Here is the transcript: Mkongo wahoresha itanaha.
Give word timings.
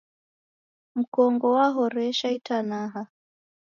Mkongo 0.95 1.45
wahoresha 1.55 2.27
itanaha. 2.37 3.01